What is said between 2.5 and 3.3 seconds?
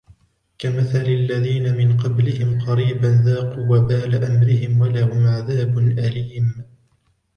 قَرِيبًا